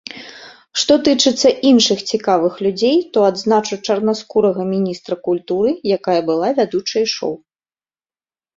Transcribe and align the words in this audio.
Што 0.83 0.93
тычыцца 1.07 1.51
іншых 1.71 1.99
цікавых 2.13 2.53
людзей, 2.67 2.97
то 3.17 3.27
адзначу 3.29 3.79
чарнаскурага 3.87 4.61
міністра 4.73 5.15
культуры, 5.31 5.71
якая 5.99 6.19
была 6.33 6.47
вядучай 6.61 7.05
шоу. 7.17 7.33